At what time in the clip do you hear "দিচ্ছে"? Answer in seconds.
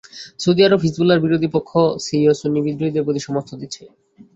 3.61-3.83